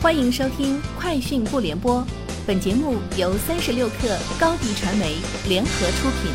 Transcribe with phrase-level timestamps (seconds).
[0.00, 2.00] 欢迎收听《快讯不联播》，
[2.46, 5.16] 本节目由三十六克高低传媒
[5.48, 6.30] 联合出品。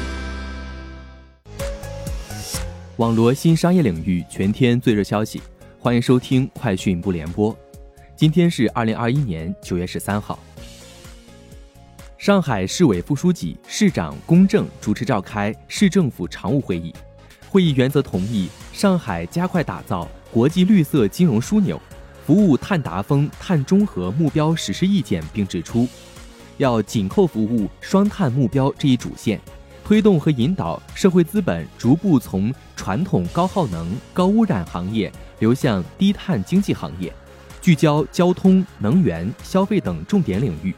[2.98, 5.42] 网罗新商业领域全天最热消息，
[5.80, 7.54] 欢迎收听《快讯不联播》。
[8.18, 10.38] 今天是二零二一年九月十三号。
[12.18, 16.94] 上海市委副书记、市长龚正主持召开市政府常务会议，
[17.48, 21.82] 会议原则同意上海加快打造国际绿色金融枢纽。
[22.26, 25.88] 服务碳达峰、碳中和目标实施意见，并指出，
[26.58, 29.40] 要紧扣服务双碳目标这一主线，
[29.84, 37.14] 推动和引导社会资本逐步从传统高耗能、高污染行业流向低碳经济行业，
[37.62, 40.74] 聚焦交通、能源、消费等重点领域，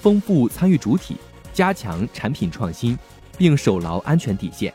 [0.00, 1.16] 丰富参与主体，
[1.52, 2.98] 加强产品创新，
[3.36, 4.74] 并守牢安全底线。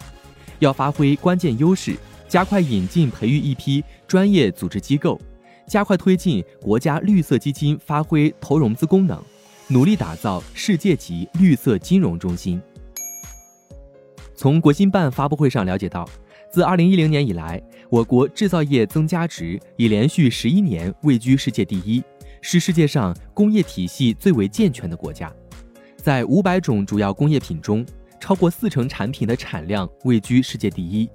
[0.59, 1.97] 要发挥关键优势，
[2.29, 5.19] 加快引进培育一批专业组织机构。
[5.67, 9.21] 加快推进国家绿色基金发挥投融资功能，
[9.67, 12.61] 努力打造世界级绿色金融中心。
[14.35, 16.07] 从国新办发布会上了解到，
[16.51, 22.03] 自2010年以来，我国制造业增加值已连续十一年位居世界第一，
[22.41, 25.31] 是世界上工业体系最为健全的国家。
[25.95, 27.85] 在五百种主要工业品中，
[28.23, 31.09] 超过四成产品的产量位居世界第一。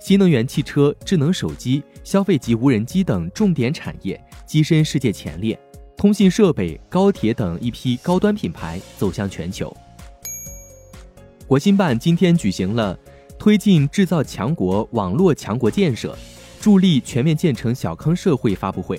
[0.00, 5.60] 新能源汽车、智能手机、消费级无人机等重点产业跻身世界前列，
[5.94, 9.76] 通信设备、高铁等一批高端品牌走向全球。
[11.46, 12.98] 国新办今天举行了
[13.38, 16.16] 推进制造强国、网络强国建设，
[16.62, 18.98] 助力全面建成小康社会发布会，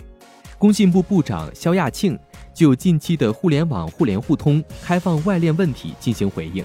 [0.60, 2.16] 工信部部长肖亚庆
[2.54, 6.64] 就近期的互联网互联互通、开放外链问题进行回应。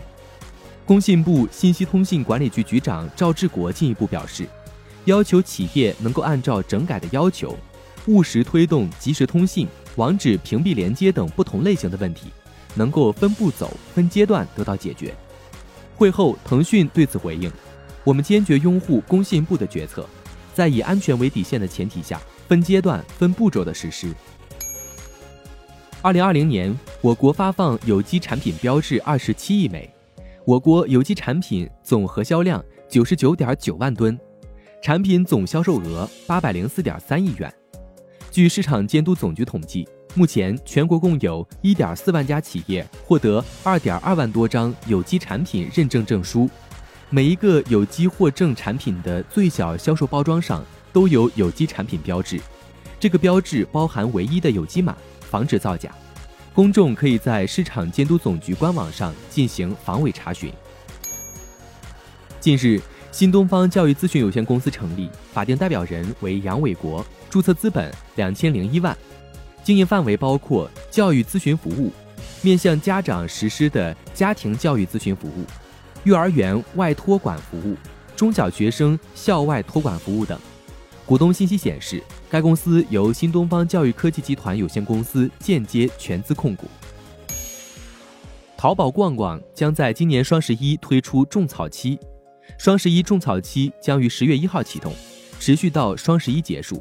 [0.91, 4.45] 工信部信息通信管理局局长赵志国进一步表示，
[5.05, 7.57] 要求企业能够按照整改的要求，
[8.09, 12.33] 务实推动即时通信、网址屏蔽连接等不同类型的问题，
[12.75, 15.15] 能够分步走、分阶段得到解决。
[15.95, 17.49] 会后，腾讯对此回应
[18.03, 20.05] ：“我们坚决拥护工信部的决策，
[20.53, 24.13] 在以安全为底线的前提下，分阶段、分步骤的实施。”
[26.03, 29.89] 二零二零年，我国发放有机产品标志二十七亿枚。
[30.47, 34.19] 我国有机产品总核销量九十九点九万吨，
[34.83, 37.53] 产品总销售额八百零四点三亿元。
[38.31, 46.49] 据市场监督总局统计，目前全国共有一点四万家企业获得二点二万多张有机产品认证证书。
[47.11, 52.41] 每一个有机获证产品的最小销售包装上都有有机产品标志，
[52.99, 55.95] 这个标志包含唯一的有机码，防止造假。
[56.61, 60.53] 公众可以在市场监督总局官网上进行防伪查询。
[62.39, 62.79] 近日，
[63.11, 68.95] 新东方教育咨询有限公司成立，法定代表人为杨伟国，注册资本两千零一万，
[69.65, 71.91] 经营范围包括教育咨询服务、
[72.43, 75.47] 面向家长实施的家庭教育咨询服务、
[76.05, 77.75] 幼儿园外托管服务、
[78.15, 80.39] 中小学生校外托管服务等。
[81.07, 82.05] 股东信息显示。
[82.31, 86.69] 该公司由新东方教育科技集团有限公司间接全资控股。
[88.57, 91.99] 淘宝逛逛将在今年双十一推出种草期，
[92.57, 94.95] 双十一种草期将于十月一号启动，
[95.41, 96.81] 持续到双十一结束。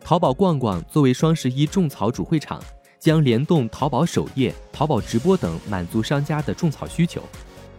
[0.00, 2.62] 淘宝逛逛作为双十一种草主会场，
[3.00, 7.20] 将联动淘宝首页、淘宝直播等，满足商家的种草需求。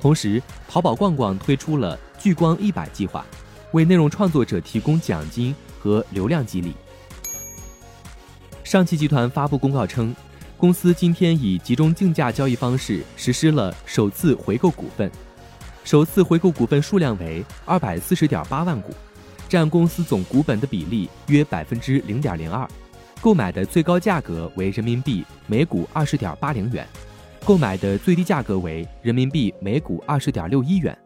[0.02, 3.26] 同时，淘宝逛逛推出了“聚光一百”计划，
[3.72, 6.74] 为内容创作者提供奖金和流量激励。
[8.68, 10.14] 上汽集团发布公告称，
[10.58, 15.10] 公司今天以集中竞价交易方式实施了首次回购股份，
[15.86, 18.92] 首次回购股份数量为二百四十点八万股，
[19.48, 22.70] 占公司总股本的比例约百分之零点零二，
[23.22, 26.86] 购买的最高价格为人民币每股二十点八零元，
[27.46, 30.98] 购买的最低价格为人民币每股二十点六一元，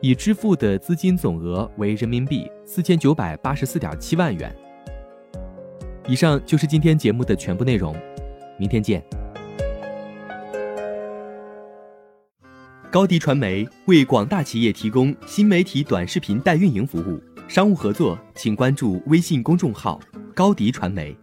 [0.00, 4.52] 已支付的资金总额为人民币四千九百八十四点七万元。
[6.06, 7.96] 以上就是今天节目的全部内容，
[8.58, 9.02] 明天见。
[12.90, 19.98] 高迪传媒为广大企业提供新媒体短视频代运营服务，商务合作请关注微信公众号
[20.34, 21.16] “高迪传媒”。